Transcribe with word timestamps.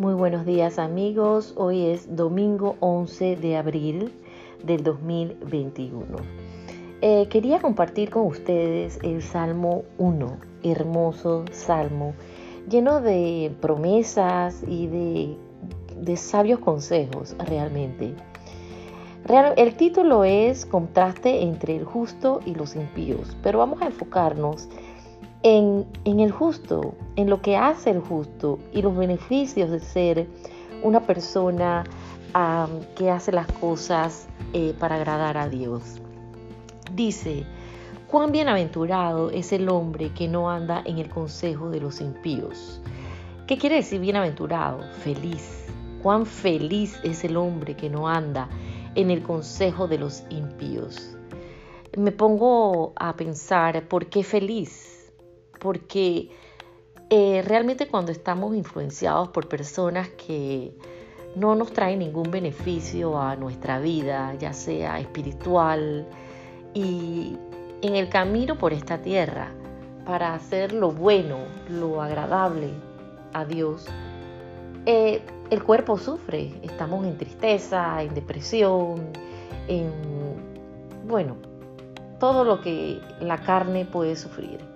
Muy 0.00 0.14
buenos 0.14 0.46
días 0.46 0.78
amigos, 0.78 1.52
hoy 1.58 1.88
es 1.88 2.16
domingo 2.16 2.74
11 2.80 3.36
de 3.36 3.58
abril 3.58 4.10
del 4.64 4.82
2021. 4.82 6.06
Eh, 7.02 7.28
quería 7.28 7.60
compartir 7.60 8.08
con 8.08 8.26
ustedes 8.26 8.98
el 9.02 9.20
Salmo 9.20 9.82
1, 9.98 10.38
hermoso 10.62 11.44
salmo, 11.50 12.14
lleno 12.66 13.02
de 13.02 13.52
promesas 13.60 14.62
y 14.66 14.86
de, 14.86 15.36
de 16.00 16.16
sabios 16.16 16.60
consejos 16.60 17.36
realmente. 17.38 18.14
el 19.56 19.74
título 19.74 20.24
es 20.24 20.64
Contraste 20.64 21.42
entre 21.42 21.76
el 21.76 21.84
justo 21.84 22.40
y 22.46 22.54
los 22.54 22.74
impíos, 22.74 23.36
pero 23.42 23.58
vamos 23.58 23.82
a 23.82 23.88
enfocarnos 23.88 24.66
en, 24.70 24.99
el 25.42 26.30
justo, 26.30 26.94
en 27.16 27.30
lo 27.30 27.40
que 27.40 27.56
hace 27.56 27.90
el 27.90 28.00
justo 28.00 28.58
y 28.72 28.82
los 28.82 28.96
beneficios 28.96 29.70
de 29.70 29.80
ser 29.80 30.26
una 30.82 31.00
persona 31.00 31.84
que 32.96 33.10
hace 33.10 33.32
las 33.32 33.46
cosas 33.52 34.28
eh, 34.52 34.74
para 34.78 34.96
agradar 34.96 35.36
a 35.36 35.48
Dios. 35.48 36.00
Dice, 36.94 37.44
cuán 38.08 38.30
bienaventurado 38.32 39.30
es 39.30 39.52
el 39.52 39.68
hombre 39.68 40.12
que 40.12 40.28
no 40.28 40.50
anda 40.50 40.82
en 40.84 40.98
el 40.98 41.08
consejo 41.08 41.70
de 41.70 41.80
los 41.80 42.00
impíos. 42.00 42.80
¿Qué 43.46 43.58
quiere 43.58 43.76
decir 43.76 44.00
bienaventurado? 44.00 44.80
Feliz. 45.02 45.66
Cuán 46.02 46.24
feliz 46.24 46.98
es 47.02 47.24
el 47.24 47.36
hombre 47.36 47.74
que 47.74 47.90
no 47.90 48.08
anda 48.08 48.48
en 48.94 49.10
el 49.10 49.22
consejo 49.22 49.88
de 49.88 49.98
los 49.98 50.22
impíos. 50.30 51.16
Me 51.96 52.12
pongo 52.12 52.92
a 52.96 53.16
pensar, 53.16 53.88
¿por 53.88 54.06
qué 54.06 54.22
feliz? 54.22 54.99
Porque 55.60 56.30
eh, 57.10 57.42
realmente 57.46 57.86
cuando 57.86 58.10
estamos 58.10 58.56
influenciados 58.56 59.28
por 59.28 59.48
personas 59.48 60.08
que 60.08 60.74
no 61.36 61.54
nos 61.54 61.72
traen 61.72 62.00
ningún 62.00 62.30
beneficio 62.30 63.20
a 63.20 63.36
nuestra 63.36 63.78
vida, 63.78 64.34
ya 64.34 64.52
sea 64.52 64.98
espiritual, 64.98 66.06
y 66.74 67.36
en 67.82 67.94
el 67.94 68.08
camino 68.08 68.58
por 68.58 68.72
esta 68.72 68.98
tierra, 68.98 69.52
para 70.04 70.34
hacer 70.34 70.72
lo 70.72 70.90
bueno, 70.90 71.38
lo 71.68 72.02
agradable 72.02 72.70
a 73.32 73.44
Dios, 73.44 73.86
eh, 74.86 75.22
el 75.50 75.62
cuerpo 75.62 75.98
sufre, 75.98 76.52
estamos 76.62 77.04
en 77.06 77.16
tristeza, 77.16 78.02
en 78.02 78.14
depresión, 78.14 79.08
en, 79.68 79.92
bueno, 81.06 81.36
todo 82.18 82.44
lo 82.44 82.60
que 82.60 83.00
la 83.20 83.38
carne 83.38 83.84
puede 83.84 84.16
sufrir. 84.16 84.69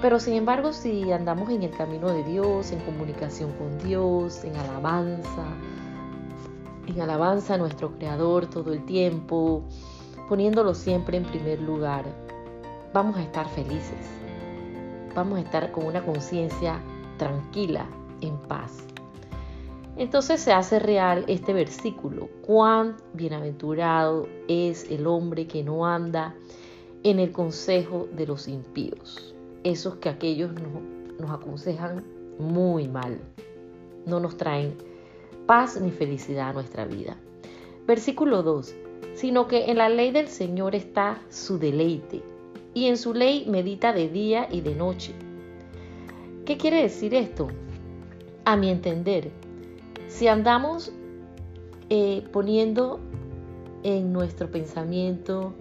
Pero 0.00 0.20
sin 0.20 0.34
embargo, 0.34 0.72
si 0.72 1.10
andamos 1.10 1.50
en 1.50 1.64
el 1.64 1.72
camino 1.72 2.08
de 2.08 2.22
Dios, 2.22 2.70
en 2.70 2.78
comunicación 2.80 3.50
con 3.54 3.78
Dios, 3.78 4.44
en 4.44 4.54
alabanza, 4.54 5.44
en 6.86 7.00
alabanza 7.00 7.54
a 7.54 7.58
nuestro 7.58 7.90
Creador 7.98 8.46
todo 8.46 8.72
el 8.72 8.84
tiempo, 8.84 9.64
poniéndolo 10.28 10.74
siempre 10.74 11.16
en 11.16 11.24
primer 11.24 11.60
lugar, 11.60 12.04
vamos 12.94 13.16
a 13.16 13.22
estar 13.22 13.48
felices. 13.48 14.08
Vamos 15.16 15.38
a 15.38 15.42
estar 15.42 15.72
con 15.72 15.86
una 15.86 16.04
conciencia 16.04 16.80
tranquila, 17.16 17.84
en 18.20 18.36
paz. 18.38 18.84
Entonces 19.96 20.40
se 20.40 20.52
hace 20.52 20.78
real 20.78 21.24
este 21.26 21.52
versículo. 21.52 22.28
Cuán 22.46 22.98
bienaventurado 23.14 24.28
es 24.46 24.88
el 24.92 25.08
hombre 25.08 25.48
que 25.48 25.64
no 25.64 25.86
anda 25.86 26.36
en 27.02 27.18
el 27.18 27.32
consejo 27.32 28.06
de 28.12 28.28
los 28.28 28.46
impíos 28.46 29.34
esos 29.70 29.96
que 29.96 30.08
aquellos 30.08 30.52
nos, 31.18 31.30
aconsejan 31.30 32.04
muy 32.38 32.88
mal, 32.88 33.18
no 34.06 34.20
nos 34.20 34.36
traen 34.36 34.74
paz 35.46 35.80
ni 35.80 35.90
felicidad 35.90 36.50
a 36.50 36.52
nuestra 36.52 36.84
vida. 36.84 37.16
Versículo 37.86 38.42
2, 38.42 38.74
sino 39.14 39.48
que 39.48 39.70
en 39.70 39.78
la 39.78 39.88
ley 39.88 40.10
del 40.10 40.28
Señor 40.28 40.74
está 40.74 41.20
su 41.28 41.58
deleite, 41.58 42.22
y 42.74 42.86
en 42.86 42.96
su 42.96 43.14
ley 43.14 43.46
medita 43.48 43.92
de 43.92 44.08
día 44.08 44.48
y 44.50 44.60
de 44.60 44.74
noche. 44.74 45.12
¿Qué 46.44 46.56
quiere 46.56 46.82
decir 46.82 47.14
esto? 47.14 47.48
A 48.44 48.56
mi 48.56 48.70
entender, 48.70 49.30
si 50.06 50.28
andamos 50.28 50.92
eh, 51.90 52.22
poniendo 52.32 53.00
en 53.82 54.12
nuestro 54.12 54.50
pensamiento, 54.50 55.54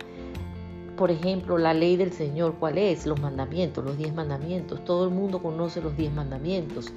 por 0.97 1.11
ejemplo, 1.11 1.57
la 1.57 1.73
ley 1.73 1.95
del 1.95 2.11
Señor, 2.11 2.55
¿cuál 2.59 2.77
es? 2.77 3.05
Los 3.05 3.21
mandamientos, 3.21 3.85
los 3.85 3.97
diez 3.97 4.13
mandamientos. 4.13 4.83
Todo 4.83 5.05
el 5.05 5.11
mundo 5.11 5.41
conoce 5.41 5.79
los 5.79 5.95
diez 5.95 6.11
mandamientos. 6.11 6.91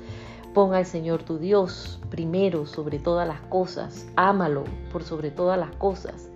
Ponga 0.54 0.78
al 0.78 0.86
Señor 0.86 1.22
tu 1.22 1.38
Dios 1.38 2.00
primero 2.10 2.66
sobre 2.66 2.98
todas 2.98 3.28
las 3.28 3.40
cosas. 3.42 4.08
Ámalo 4.16 4.64
por 4.90 5.04
sobre 5.04 5.30
todas 5.30 5.58
las 5.58 5.70
cosas. 5.76 6.30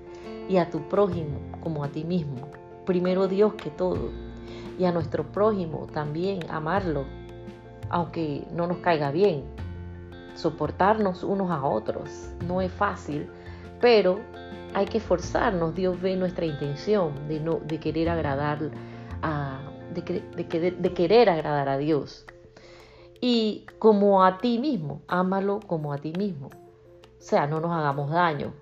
Y 0.49 0.59
a 0.59 0.71
tu 0.71 0.89
prójimo 0.89 1.41
como 1.61 1.83
a 1.83 1.89
ti 1.89 2.05
mismo. 2.05 2.49
Primero 2.85 3.27
Dios 3.27 3.55
que 3.55 3.71
todo. 3.71 4.11
Y 4.79 4.85
a 4.85 4.93
nuestro 4.93 5.25
prójimo 5.33 5.87
también 5.93 6.41
amarlo, 6.51 7.05
aunque 7.89 8.47
no 8.53 8.67
nos 8.67 8.79
caiga 8.79 9.11
bien. 9.11 9.43
Soportarnos 10.35 11.25
unos 11.25 11.51
a 11.51 11.65
otros. 11.65 12.29
No 12.47 12.61
es 12.61 12.71
fácil, 12.71 13.27
pero 13.81 14.21
hay 14.75 14.87
que 14.87 14.99
esforzarnos. 14.99 15.75
Dios 15.75 16.01
ve 16.01 16.17
nuestra 16.17 16.45
intención 16.45 17.29
de, 17.29 17.41
no, 17.41 17.61
de 17.65 17.79
querer 17.79 18.09
agradar 18.09 18.59
a, 19.23 19.61
de, 19.95 20.95
querer 20.95 21.31
agradar 21.31 21.69
a 21.69 21.79
Dios. 21.79 22.27
Y 23.21 23.67
como 23.79 24.25
a 24.25 24.39
ti 24.39 24.59
mismo, 24.59 25.03
ámalo 25.07 25.61
como 25.67 25.93
a 25.93 25.99
ti 25.99 26.13
mismo. 26.17 26.49
O 26.49 27.27
sea, 27.27 27.47
no 27.47 27.61
nos 27.61 27.73
hagamos 27.73 28.11
daño. 28.11 28.53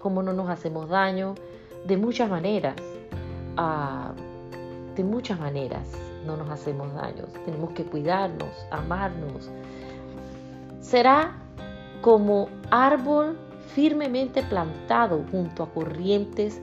Como 0.00 0.22
no 0.22 0.32
nos 0.32 0.48
hacemos 0.48 0.88
daño? 0.88 1.34
De 1.86 1.96
muchas 1.96 2.30
maneras. 2.30 2.76
De 4.94 5.04
muchas 5.04 5.40
maneras 5.40 5.88
no 6.26 6.36
nos 6.36 6.48
hacemos 6.50 6.92
daño. 6.94 7.24
Tenemos 7.44 7.72
que 7.72 7.84
cuidarnos, 7.84 8.50
amarnos. 8.70 9.50
Será 10.80 11.36
como 12.00 12.48
árbol 12.70 13.36
firmemente 13.74 14.42
plantado 14.42 15.24
junto 15.30 15.62
a 15.62 15.70
corrientes 15.70 16.60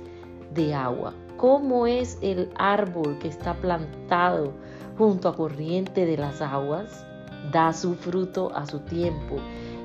de 0.54 0.74
agua. 0.74 1.14
¿Cómo 1.38 1.88
es 1.88 2.18
el 2.22 2.50
árbol 2.56 3.18
que 3.20 3.30
está 3.30 3.54
plantado 3.54 4.54
junto 4.98 5.30
a 5.30 5.36
corriente 5.36 6.06
de 6.06 6.18
las 6.18 6.42
aguas? 6.42 7.06
Da 7.52 7.72
su 7.74 7.96
fruto 7.96 8.52
a 8.54 8.66
su 8.66 8.80
tiempo 8.80 9.38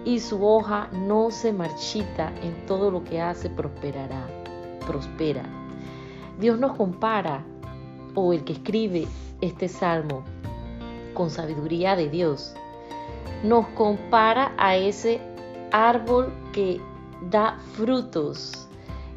y 0.04 0.20
su 0.20 0.44
hoja 0.44 0.88
no 0.92 1.30
se 1.30 1.52
marchita, 1.52 2.32
en 2.42 2.66
todo 2.66 2.91
lo 2.91 3.04
que 3.04 3.20
hace 3.20 3.48
prosperará, 3.48 4.26
prospera. 4.86 5.44
Dios 6.38 6.58
nos 6.58 6.76
compara, 6.76 7.44
o 8.14 8.32
el 8.32 8.44
que 8.44 8.54
escribe 8.54 9.06
este 9.41 9.69
salmo, 9.69 10.25
con 11.14 11.31
sabiduría 11.31 11.96
de 11.96 12.08
Dios, 12.08 12.54
nos 13.44 13.66
compara 13.69 14.52
a 14.58 14.76
ese 14.76 15.20
árbol 15.70 16.32
que 16.52 16.81
da 17.31 17.59
frutos, 17.75 18.69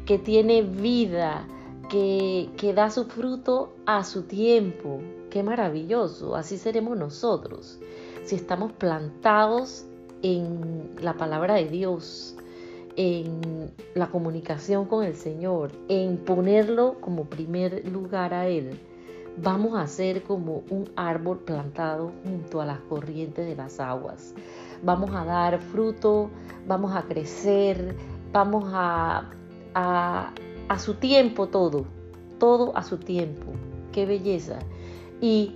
que 0.06 0.18
tiene 0.18 0.62
vida, 0.62 1.46
que, 1.88 2.50
que 2.56 2.72
da 2.72 2.90
su 2.90 3.04
fruto 3.04 3.74
a 3.86 4.04
su 4.04 4.22
tiempo. 4.22 5.00
Qué 5.30 5.42
maravilloso, 5.42 6.34
así 6.36 6.56
seremos 6.56 6.96
nosotros. 6.96 7.78
Si 8.24 8.34
estamos 8.34 8.72
plantados 8.72 9.84
en 10.22 10.90
la 11.00 11.14
palabra 11.14 11.54
de 11.54 11.68
Dios, 11.68 12.36
en 12.96 13.70
la 13.94 14.08
comunicación 14.08 14.86
con 14.86 15.04
el 15.04 15.14
Señor, 15.14 15.72
en 15.88 16.16
ponerlo 16.18 16.96
como 17.00 17.24
primer 17.24 17.86
lugar 17.88 18.34
a 18.34 18.48
Él, 18.48 18.78
vamos 19.36 19.78
a 19.78 19.86
ser 19.86 20.22
como 20.22 20.64
un 20.70 20.90
árbol 20.96 21.38
plantado 21.38 22.10
junto 22.24 22.60
a 22.60 22.66
las 22.66 22.80
corrientes 22.80 23.46
de 23.46 23.54
las 23.54 23.78
aguas 23.78 24.34
vamos 24.82 25.10
a 25.14 25.24
dar 25.24 25.60
fruto, 25.60 26.30
vamos 26.66 26.94
a 26.94 27.02
crecer, 27.02 27.96
vamos 28.32 28.64
a, 28.72 29.30
a, 29.74 30.78
su 30.78 30.94
tiempo 30.94 31.48
todo, 31.48 31.86
todo 32.38 32.76
a 32.76 32.82
su 32.82 32.98
tiempo. 32.98 33.52
Qué 33.92 34.06
belleza. 34.06 34.58
Y 35.20 35.54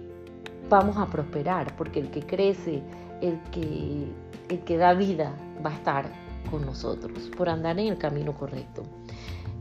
vamos 0.69 0.96
a 0.96 1.06
prosperar, 1.06 1.76
porque 1.76 2.00
el 2.00 2.10
que 2.10 2.22
crece, 2.22 2.82
el 3.20 3.38
que, 3.50 4.08
el 4.48 4.60
que 4.60 4.76
da 4.76 4.94
vida, 4.94 5.34
va 5.64 5.70
a 5.70 5.74
estar 5.74 6.12
con 6.50 6.66
nosotros, 6.66 7.30
por 7.36 7.48
andar 7.48 7.78
en 7.78 7.88
el 7.88 7.98
camino 7.98 8.34
correcto. 8.34 8.82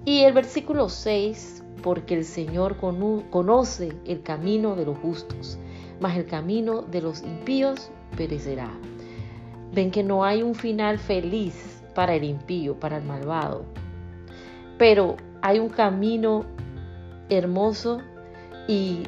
Y 0.04 0.22
el 0.22 0.34
versículo 0.34 0.90
6, 0.90 1.64
porque 1.84 2.16
el 2.16 2.26
Señor 2.26 2.78
conoce 2.78 3.94
el 4.06 4.24
camino 4.24 4.76
de 4.76 4.86
los 4.86 4.98
justos, 4.98 5.58
mas 6.00 6.18
el 6.18 6.26
camino 6.26 6.82
de 6.82 7.02
los 7.02 7.22
impíos 7.22 7.92
perecerá 8.18 8.72
ven 9.74 9.92
que 9.92 10.04
no 10.04 10.24
hay 10.24 10.44
un 10.44 10.56
final 10.56 11.00
feliz 11.00 11.82
para 11.96 12.16
el 12.16 12.24
impío, 12.24 12.80
para 12.80 12.98
el 12.98 13.04
malvado, 13.04 13.66
pero 14.78 15.18
hay 15.42 15.60
un 15.60 15.70
camino 15.70 16.46
hermoso 17.30 18.02
y 18.68 19.04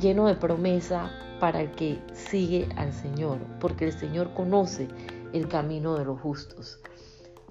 lleno 0.00 0.26
de 0.26 0.34
promesa 0.34 1.10
para 1.40 1.60
el 1.62 1.70
que 1.72 1.98
sigue 2.12 2.68
al 2.76 2.92
Señor, 2.92 3.38
porque 3.60 3.86
el 3.86 3.92
Señor 3.92 4.34
conoce 4.34 4.88
el 5.32 5.48
camino 5.48 5.96
de 5.96 6.04
los 6.04 6.20
justos. 6.20 6.80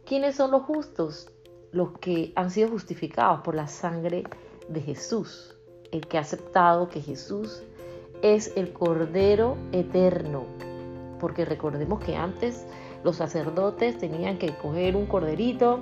¿Quiénes 0.06 0.36
son 0.36 0.52
los 0.52 0.64
justos? 0.64 1.32
Los 1.72 1.98
que 2.00 2.34
han 2.36 2.52
sido 2.52 2.70
justificados 2.70 3.42
por 3.42 3.56
la 3.56 3.68
sangre 3.68 4.24
de 4.68 4.82
Jesús, 4.82 5.56
el 5.92 6.08
que 6.08 6.18
ha 6.18 6.22
aceptado 6.22 6.90
que 6.90 7.02
Jesús 7.02 7.64
es 8.22 8.54
el 8.56 8.74
Cordero 8.74 9.58
eterno, 9.72 10.46
porque 11.20 11.46
recordemos 11.46 12.00
que 12.00 12.16
antes 12.16 12.66
los 13.04 13.18
sacerdotes 13.18 13.98
tenían 13.98 14.38
que 14.38 14.56
coger 14.58 14.96
un 14.96 15.06
corderito 15.06 15.82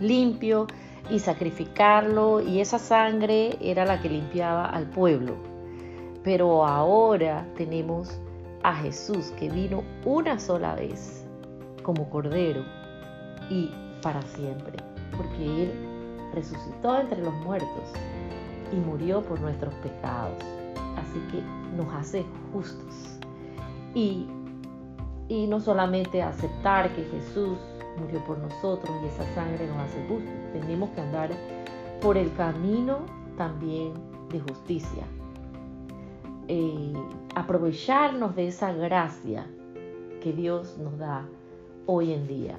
limpio 0.00 0.66
y 1.10 1.18
sacrificarlo 1.18 2.40
y 2.40 2.60
esa 2.60 2.78
sangre 2.78 3.56
era 3.60 3.84
la 3.84 4.00
que 4.00 4.08
limpiaba 4.08 4.66
al 4.66 4.90
pueblo. 4.90 5.34
Pero 6.22 6.66
ahora 6.66 7.46
tenemos 7.56 8.20
a 8.62 8.74
Jesús 8.74 9.32
que 9.38 9.48
vino 9.48 9.82
una 10.04 10.38
sola 10.38 10.74
vez 10.74 11.24
como 11.82 12.10
cordero 12.10 12.64
y 13.48 13.70
para 14.02 14.20
siempre, 14.22 14.76
porque 15.16 15.62
Él 15.62 15.72
resucitó 16.34 17.00
entre 17.00 17.22
los 17.22 17.32
muertos 17.34 17.92
y 18.72 18.76
murió 18.76 19.22
por 19.22 19.40
nuestros 19.40 19.74
pecados. 19.76 20.42
Así 20.96 21.18
que 21.30 21.42
nos 21.76 21.92
hace 21.94 22.24
justos. 22.52 23.18
Y, 23.94 24.26
y 25.28 25.46
no 25.46 25.60
solamente 25.60 26.22
aceptar 26.22 26.94
que 26.94 27.04
Jesús 27.04 27.58
murió 28.00 28.24
por 28.24 28.38
nosotros 28.38 28.90
y 29.02 29.06
esa 29.06 29.24
sangre 29.34 29.66
nos 29.66 29.78
hace 29.78 30.00
justos, 30.08 30.32
tenemos 30.52 30.90
que 30.90 31.00
andar 31.00 31.30
por 32.00 32.16
el 32.16 32.32
camino 32.34 33.00
también 33.36 33.92
de 34.30 34.40
justicia. 34.40 35.04
Eh, 36.48 36.92
aprovecharnos 37.34 38.34
de 38.34 38.48
esa 38.48 38.72
gracia 38.72 39.46
que 40.22 40.32
Dios 40.32 40.78
nos 40.78 40.98
da 40.98 41.26
hoy 41.86 42.12
en 42.12 42.26
día. 42.26 42.58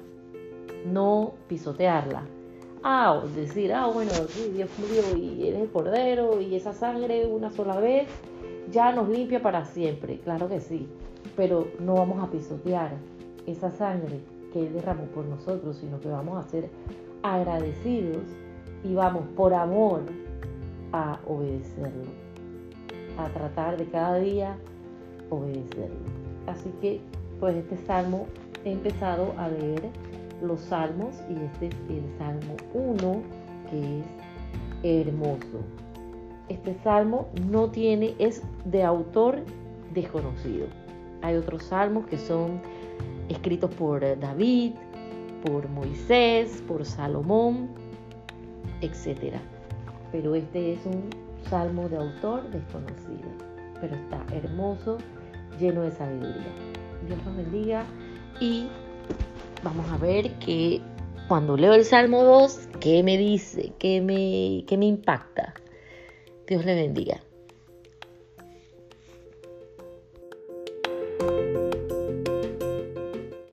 No 0.86 1.34
pisotearla. 1.48 2.22
Ah, 2.82 3.20
decir, 3.34 3.72
ah, 3.74 3.86
bueno, 3.88 4.12
Dios 4.54 4.70
murió 4.78 5.16
y 5.16 5.48
eres 5.48 5.62
el 5.62 5.70
cordero 5.70 6.40
y 6.40 6.54
esa 6.54 6.72
sangre 6.72 7.26
una 7.26 7.50
sola 7.50 7.78
vez 7.78 8.08
ya 8.70 8.92
nos 8.92 9.08
limpia 9.08 9.42
para 9.42 9.64
siempre. 9.64 10.18
Claro 10.20 10.48
que 10.48 10.60
sí, 10.60 10.88
pero 11.36 11.68
no 11.78 11.94
vamos 11.94 12.22
a 12.22 12.30
pisotear 12.30 12.92
esa 13.46 13.70
sangre 13.70 14.20
que 14.52 14.60
Él 14.66 14.72
derramó 14.72 15.04
por 15.04 15.24
nosotros, 15.24 15.76
sino 15.76 16.00
que 16.00 16.08
vamos 16.08 16.44
a 16.44 16.48
ser 16.48 16.68
agradecidos 17.22 18.24
y 18.84 18.94
vamos 18.94 19.24
por 19.36 19.54
amor 19.54 20.02
a 20.92 21.20
obedecerlo, 21.26 22.10
a 23.18 23.28
tratar 23.28 23.76
de 23.76 23.86
cada 23.86 24.16
día 24.16 24.56
obedecerlo. 25.30 25.98
Así 26.46 26.70
que, 26.80 27.00
pues 27.38 27.56
este 27.56 27.76
salmo 27.86 28.26
he 28.64 28.72
empezado 28.72 29.32
a 29.38 29.48
leer 29.48 29.82
los 30.42 30.60
salmos 30.60 31.14
y 31.28 31.34
este 31.44 31.66
es 31.66 31.74
el 31.88 32.18
salmo 32.18 32.56
1 32.74 33.22
que 33.70 34.00
es 34.00 35.06
hermoso. 35.06 35.60
Este 36.48 36.74
salmo 36.82 37.28
no 37.48 37.70
tiene, 37.70 38.14
es 38.18 38.42
de 38.64 38.82
autor 38.82 39.44
desconocido. 39.94 40.66
Hay 41.22 41.36
otros 41.36 41.64
salmos 41.64 42.06
que 42.06 42.18
son 42.18 42.60
escritos 43.28 43.72
por 43.74 44.00
David, 44.18 44.72
por 45.44 45.68
Moisés, 45.68 46.62
por 46.66 46.84
Salomón, 46.84 47.70
etc. 48.80 49.36
Pero 50.12 50.34
este 50.34 50.74
es 50.74 50.86
un 50.86 51.10
salmo 51.48 51.88
de 51.88 51.96
autor 51.96 52.50
desconocido, 52.50 53.28
pero 53.80 53.94
está 53.94 54.24
hermoso, 54.32 54.98
lleno 55.58 55.82
de 55.82 55.92
sabiduría. 55.92 56.52
Dios 57.06 57.18
los 57.24 57.36
bendiga 57.36 57.84
y 58.40 58.68
vamos 59.62 59.88
a 59.90 59.96
ver 59.98 60.32
que 60.38 60.80
cuando 61.28 61.56
leo 61.56 61.74
el 61.74 61.84
Salmo 61.84 62.24
2, 62.24 62.68
¿qué 62.80 63.02
me 63.02 63.16
dice? 63.16 63.72
¿Qué 63.78 64.00
me, 64.00 64.64
qué 64.66 64.76
me 64.76 64.86
impacta? 64.86 65.54
Dios 66.46 66.64
le 66.64 66.74
bendiga. 66.74 67.20